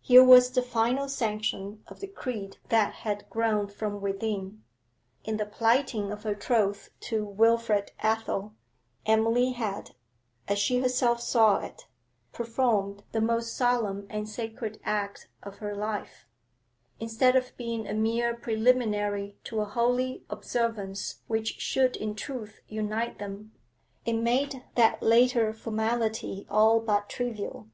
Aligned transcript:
Here 0.00 0.24
was 0.24 0.50
the 0.50 0.62
final 0.62 1.06
sanction 1.06 1.82
of 1.86 2.00
the 2.00 2.06
creed 2.06 2.56
that 2.70 2.94
had 2.94 3.28
grown 3.28 3.66
from 3.68 4.00
within. 4.00 4.62
In 5.22 5.36
the 5.36 5.44
plighting 5.44 6.10
of 6.10 6.22
her 6.22 6.34
troth 6.34 6.88
to 7.00 7.26
Wilfrid 7.26 7.90
Athel, 8.02 8.54
Emily 9.04 9.52
had, 9.52 9.90
as 10.48 10.58
she 10.58 10.80
herself 10.80 11.20
saw 11.20 11.58
it, 11.58 11.82
performed 12.32 13.02
the 13.12 13.20
most 13.20 13.54
solemn 13.54 14.06
and 14.08 14.26
sacred 14.26 14.80
act 14.82 15.28
of 15.42 15.56
her 15.58 15.74
life; 15.74 16.26
instead 16.98 17.36
of 17.36 17.54
being 17.58 17.86
a 17.86 17.92
mere 17.92 18.34
preliminary 18.34 19.36
to 19.44 19.60
a 19.60 19.66
holy 19.66 20.24
observance 20.30 21.20
which 21.26 21.60
should 21.60 21.96
in 21.96 22.14
truth 22.14 22.62
unite 22.66 23.18
them, 23.18 23.52
it 24.06 24.14
made 24.14 24.64
that 24.74 25.02
later 25.02 25.52
formality 25.52 26.46
all 26.48 26.80
but 26.80 27.10
trivial. 27.10 27.68